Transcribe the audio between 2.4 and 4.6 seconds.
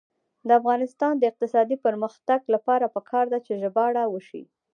لپاره پکار ده چې ژباړه وشي.